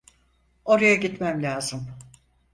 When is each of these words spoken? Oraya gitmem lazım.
Oraya 0.65 0.95
gitmem 0.95 1.43
lazım. 1.43 1.87